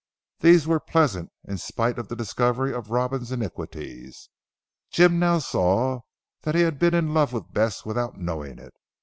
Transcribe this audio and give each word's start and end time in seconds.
These 0.39 0.65
were 0.65 0.79
pleasant 0.79 1.31
in 1.47 1.59
spite 1.59 1.99
of 1.99 2.07
the 2.07 2.15
discovery 2.15 2.73
of 2.73 2.89
Robin's 2.89 3.31
iniquities. 3.31 4.29
Jim 4.89 5.19
now 5.19 5.37
saw 5.37 5.99
that 6.41 6.55
he 6.55 6.61
had 6.61 6.79
been 6.79 6.95
in 6.95 7.13
love 7.13 7.33
with 7.33 7.53
Bess 7.53 7.85
without 7.85 8.17
knowing 8.17 8.57
it. 8.57 8.73